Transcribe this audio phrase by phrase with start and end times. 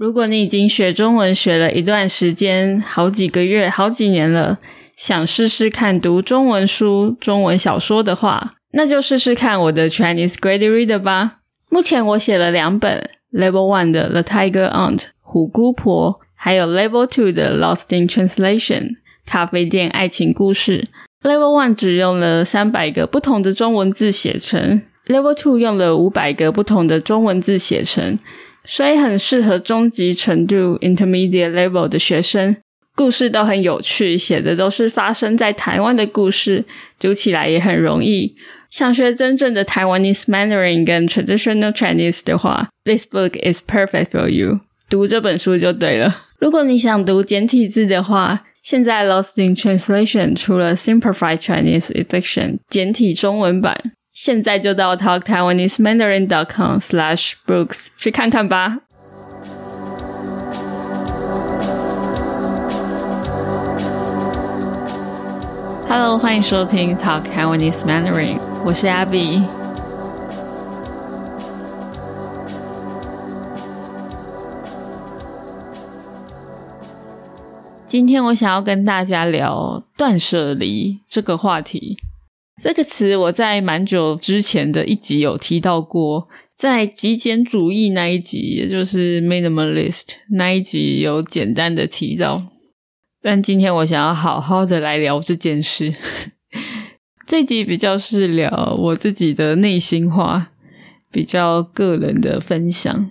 [0.00, 4.58] 如果你已经学中文学了一段时间，好几个月、好几年了，
[4.96, 11.40] 想试试看读中文书、中文小说的话，那就试试看我的 Chinese Grade Reader 吧。
[11.68, 18.80] 目前我写了两本，Level One 的《The Tiger Aunt》虎姑婆，还有 Level Two 的《Lost in Translation》
[19.26, 20.88] 咖啡店爱情故事。
[21.20, 28.18] Level One 只用了三百个不同的中文字写成，Level Two 用了五百个不同的中文字写成。
[28.64, 32.56] 所以很适合中级程度 （intermediate level） 的学生，
[32.94, 36.64] 故事都很有趣，写的都是发生在台湾的故事，
[36.98, 38.36] 读起来也很容易。
[38.70, 44.60] 想学真正的台湾 ese Mandarin 跟 traditional Chinese 的话，this book is perfect for you。
[44.88, 46.26] 读这本书就对了。
[46.38, 53.92] 如果你想读简体字的话，现在 Lost in Translation 出了 Simplified Chinese Edition 简体中文版。
[54.22, 58.80] 现在就到 talktaiwanesemandarin.com/slash/books 去看看吧。
[65.88, 68.36] Hello，欢迎收听 Talk Taiwanese Mandarin，
[68.66, 69.42] 我是 Abby。
[77.86, 81.96] 今天我想要跟大家聊断舍离这个话题。
[82.62, 92.42] 这个词我在蛮久之前的一集有提到过，在极简主义那一集，也就是 minimalist 那一集有简单的提到。
[93.22, 95.94] 但今天我想要好好的来聊这件事。
[97.26, 100.48] 这集比较是聊我自己的内心话，
[101.10, 103.10] 比较个人的分享。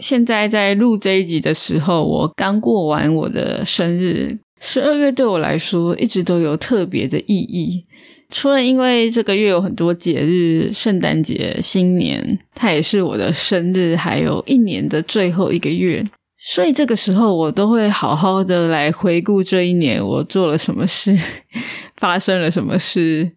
[0.00, 7.84] 现在在录这一集的时候，我刚过完我的生日，十二月对我来说一直都有特别的意义。
[8.30, 16.04] 除了因为这个月有很多节日，圣诞节、新年，它也是我的生日，还有一年的最后一个月，
[16.38, 21.16] 所以这个时候我都会好好的来回顾这一年我做了什么事，
[21.96, 23.32] 发生了什么事。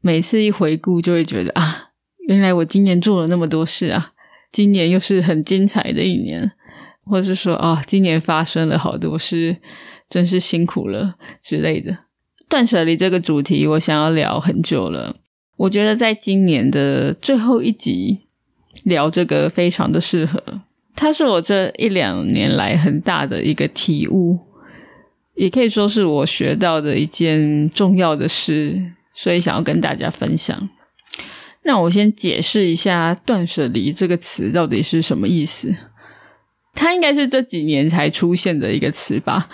[0.00, 1.90] 每次一回顾，就会觉得啊，
[2.28, 4.12] 原来我今年做了那么多事啊，
[4.50, 6.50] 今年又是很精彩的一年，
[7.04, 9.58] 或者是说啊，今年发生了好多事，
[10.08, 12.07] 真是辛苦了之类的。
[12.48, 15.16] 断舍离这个主题，我想要聊很久了。
[15.56, 18.20] 我觉得在今年的最后一集
[18.84, 20.42] 聊这个非常的适合。
[20.94, 24.38] 它是我这一两年来很大的一个体悟，
[25.34, 30.68] 也可以说是我学到的一件重要的事，所以想要跟大家分享。
[31.64, 35.74] 那我先解释一下“断舍离”这个词到底是什么意思。
[36.74, 39.48] 它应该是这几年才出现的一个词吧。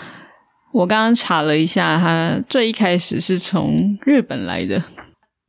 [0.75, 4.83] 我刚刚查了一下，它最一开始是从日本来的。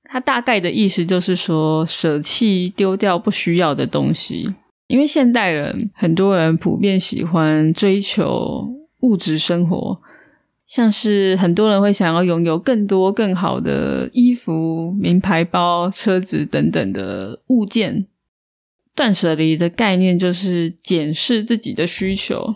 [0.03, 4.53] 它大概的意思就是说，舍弃丢掉不需要的东西。
[4.87, 8.69] 因为现代人很多人普遍喜欢追求
[8.99, 9.99] 物质生活，
[10.67, 18.05] 像是很多人会想要拥有更多更好的衣服、名牌包、车子等等的物件。
[18.93, 22.53] 断舍离的概念就是检视自己的需求。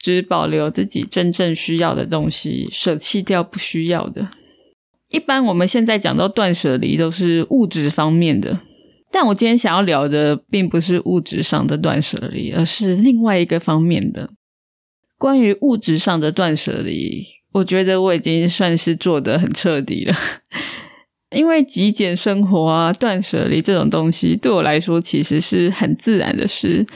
[0.00, 4.26] 只保留自己真正需要的东西，舍弃掉不需要的。
[5.10, 8.60] 一般我们现在讲到断舍离，都是物质方面的。
[9.12, 14.30] 但我今天想要聊的，并不是物质上的断舍离，而是另外一个方面的。
[15.18, 20.14] 关于物质上的断舍离，我觉得我已经算是做的很彻底了。
[21.36, 26.86] 因为极简生活啊，断舍离这种东西，对我来说其实是很自然的事。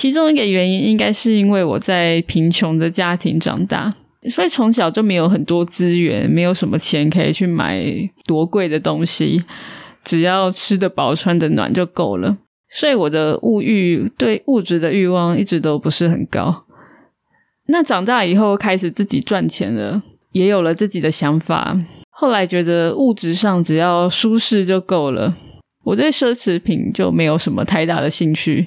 [0.00, 3.94] 其中一个原因，应该是因为我在贫穷的家庭长大，
[4.30, 7.84] 所以从小就没有很多资源，没有什么钱可以去买
[8.24, 9.42] 多贵的东西，
[10.02, 12.38] 只要吃得饱、穿得暖就够了。
[12.70, 16.64] 所以我的物欲对物质的欲望一直都不是很高。
[17.66, 20.02] 那长大以后开始自己赚钱了，
[20.32, 21.78] 也有了自己的想法。
[22.08, 25.36] 后来觉得物质上只要舒适就够了，
[25.84, 28.66] 我对奢侈品就没有什么太大的兴趣。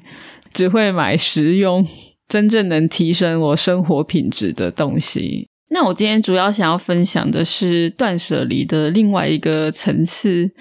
[0.53, 1.86] 只会买实用、
[2.28, 5.50] 真正能提升我生活品质的东西。
[5.69, 10.51] 那我今天主要想要分享的是断舍离的另外一个层次，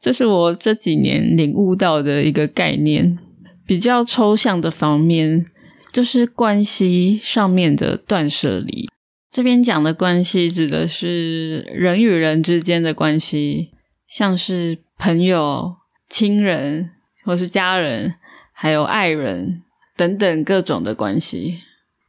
[0.00, 3.16] 这是我这几年领悟到的一个概念，
[3.64, 5.46] 比较抽象的方面，
[5.92, 8.88] 就是关系上面的断舍离。
[9.30, 13.70] 这边讲的关系指的是人与人之间的关系，
[14.08, 15.76] 像是朋友、
[16.08, 16.90] 亲人
[17.24, 18.14] 或是家人。
[18.58, 19.62] 还有爱人
[19.94, 21.58] 等等各种的关系，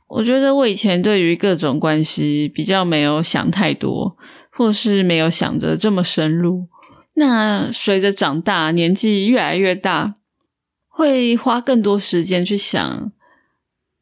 [0.08, 4.16] 我觉得我以前对于各种关系比较没有想太多，
[4.50, 6.70] 或是没有想着这么深入。
[7.16, 10.14] 那随着长大，年纪越来越大，
[10.88, 13.12] 会花更多时间去想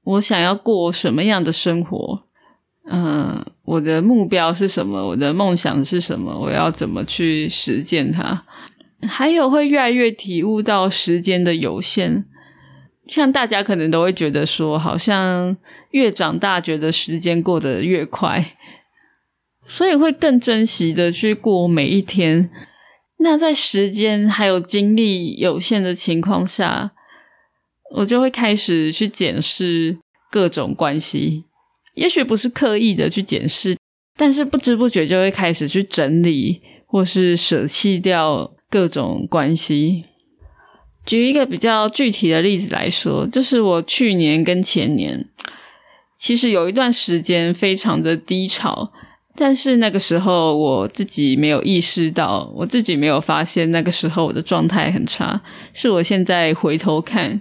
[0.04, 2.28] 我想要过什么样的生活？
[2.88, 5.08] 嗯，我的目标是什么？
[5.08, 6.38] 我的梦想是什么？
[6.40, 8.46] 我要怎么去实践它？
[9.08, 12.26] 还有会越来越体悟到时间的有限。
[13.07, 15.56] 像大家可能都会觉得说，好像
[15.92, 18.57] 越长大，觉得时间过得越快，
[19.66, 22.50] 所以会更珍惜的去过每一天。
[23.19, 26.92] 那在时间还有精力有限的情况下，
[27.98, 29.98] 我就会开始去检视
[30.30, 31.46] 各种关系。
[31.94, 33.78] 也许不是刻意的去检视，
[34.18, 40.06] 但是不知不觉就会开始去整理，或是舍弃掉各种关系。
[41.06, 45.24] 举一个比较具体的例子来说，就是我去年跟前年，
[46.18, 48.92] 其实有一段时间非常的低潮，
[49.36, 55.40] 但是那个时候我自己没有意识到，我自己没有发现那个时候我的状态很差，
[55.74, 57.40] 是我现在回头看，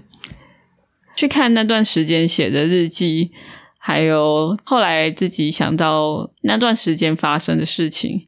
[1.17, 3.31] 去看那段时间写的日记，
[3.79, 8.27] 还有后来自己想到那段时间发生的事情，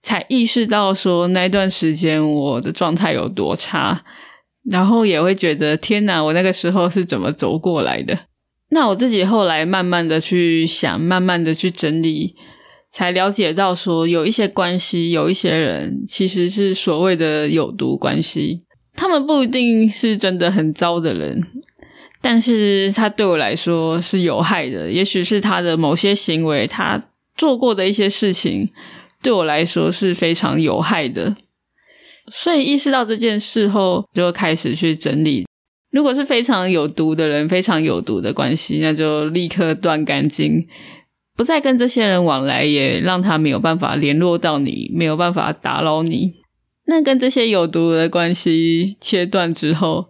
[0.00, 4.04] 才意识到说那段时间我的状态有多差。
[4.70, 8.18] 然后也会觉得天哪，我那个时候是怎么走过来的？
[8.70, 12.34] 那我自己后来慢慢的去想，慢慢的去整理，
[12.92, 18.64] 才了解到说，有一些关系，有一些人，其实是所谓的有毒关系。
[18.94, 21.42] 他们不一定是真的很糟的人，
[22.20, 24.90] 但是他对我来说是有害的。
[24.90, 27.02] 也许是他的某些行为，他
[27.36, 28.68] 做过的一些事情，
[29.22, 31.36] 对我来说是非常有害的。
[32.30, 35.46] 所以意识到这件事后，就开始去整理。
[35.90, 40.66] 如果是非常有毒的人，非常有毒的关系，那就立刻断干净，
[41.34, 46.34] 不再跟这些人往来，也让他没有办法联络到你，没有办法打扰你。
[46.84, 50.08] 那跟这些有毒的关系切断之后，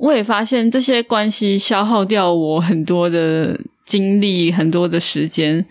[0.00, 5.64] 我也发现这些关系消耗掉我很多的精力，很多的时间。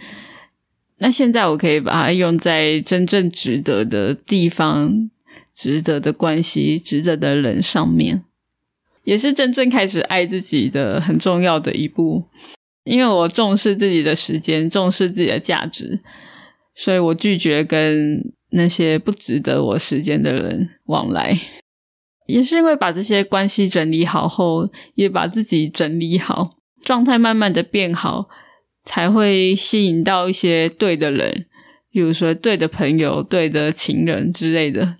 [0.97, 5.11] 那现在我可以把它用在真正值得的地方。
[5.55, 8.23] 值得的关系，值得的人上面，
[9.05, 12.25] 也是真正开始爱自己的很重要的一步。
[12.83, 15.99] 因为我重视自己的时间，重视自己的价值，
[16.75, 18.21] 所以我拒绝跟
[18.51, 21.35] 那些不值得我时间的人往来。
[22.27, 28.27] 也是因为把这些关系整理好后，也把自己整理好，状态慢慢的变好，
[28.83, 31.45] 才会吸引到一些对的人，
[31.91, 34.97] 比如说对的朋友、对的情人之类的。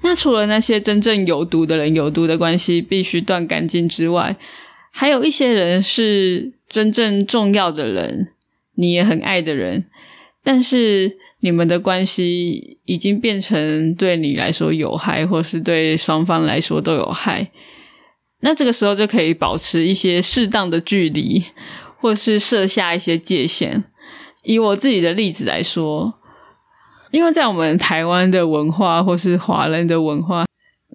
[0.00, 4.36] 那除了那些真正有毒的人、有毒的关系必须断干净之外，
[4.92, 8.32] 还有一些人是真正重要的人，
[8.76, 9.86] 你也很爱的人，
[10.44, 17.50] 但是你们的关系已经变成对你来说有害，或是对双方来说都有害。
[18.40, 21.42] 那这个时候就可以保持一些适当的距离，
[22.00, 23.82] 或是设下一些界限。
[24.44, 26.14] 以我自己的例子来说。
[27.10, 30.44] 因为在我们台湾的文化，或是华人的文化，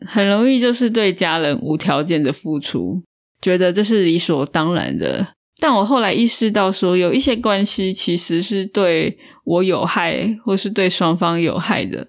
[0.08, 3.02] 很容易就是对家人无条件的付出，
[3.42, 5.28] 觉得这是理所当然的。
[5.60, 12.08] 但我后来意识到，说有一些关系其实是对我有害，或是对双方有害的。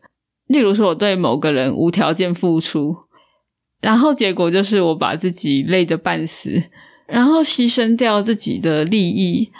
[0.48, 2.96] 例如说，我对某个人无条件付出，
[3.80, 6.62] 然后结果就是我把自己累得半死，
[7.06, 9.50] 然后牺牲掉自己的利益，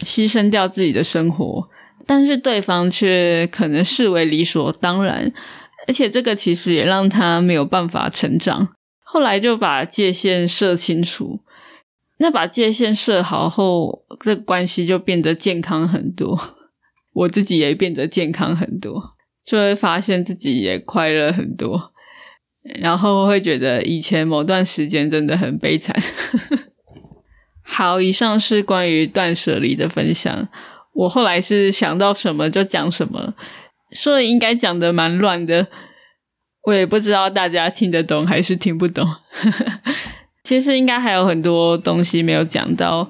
[0.00, 1.62] 牺牲掉自己的生活。
[2.08, 5.30] 但是对方却可能视为理所当然，
[5.86, 8.70] 而且这个其实也让他没有办法成长。
[9.04, 11.40] 后来就把界限设清楚，
[12.18, 16.56] 那把界限设好后，这关系就变得健康很多，
[17.12, 21.92] 我自己也变得健康很多，就会发现自己也快乐很多，
[22.80, 25.94] 然后会觉得以前某段时间真的很悲惨。
[27.62, 30.48] 好，以上是关于断舍离的分享。
[30.98, 33.32] 我后来是想到什么就讲什么，
[33.92, 35.68] 说的应该讲的蛮乱的，
[36.64, 39.06] 我也不知道大家听得懂还是听不懂。
[40.42, 43.08] 其实应该还有很多东西没有讲到，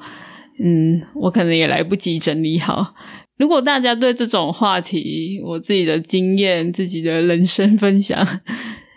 [0.63, 2.95] 嗯，我可能也来不及整理好。
[3.39, 8.27] 如果大家对这种话题，我自己的经验、自己的人生分享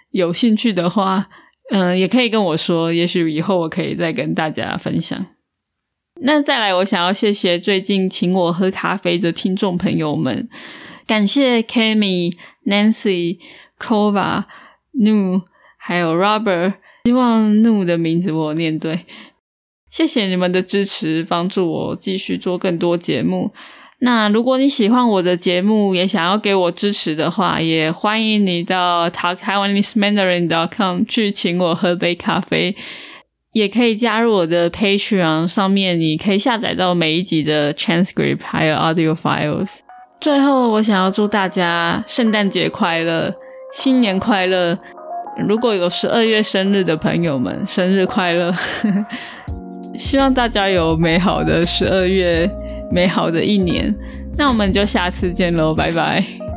[0.10, 1.30] 有兴趣的话，
[1.72, 5.28] 嗯，也可以跟我说，也许以后我可以再跟大家分享。
[6.24, 10.48] 那再来，我想要谢谢最近请我喝咖啡的听众朋友们，
[11.08, 12.32] 感谢 Kami、
[12.66, 13.40] Nancy、
[13.80, 14.44] Kova、
[14.94, 15.42] Nu，
[15.78, 16.74] 还有 Robert，
[17.06, 19.06] 希望 Nu 的名字我念对。
[19.90, 23.52] 谢谢你们的支持，帮助我继续做更多节目。
[24.00, 32.76] 那如果你喜欢我的节目，也想要给我支持的话，也欢迎你到 talktaiwanesemandarin.com 去请我喝杯咖啡。
[33.54, 39.80] 也可以加入我的 Patreon，上面你可以下载到每一集的 transcript 还有 audio files。
[40.20, 43.34] 最后，我想要祝大家圣诞节快乐，
[43.74, 44.78] 新年快乐！
[45.48, 48.54] 如果有十二月生日的朋友们，生日快乐！
[49.98, 52.50] 希望大家有美好的十二月，
[52.92, 53.94] 美好的一年。
[54.38, 56.51] 那我们就下次见喽，拜拜。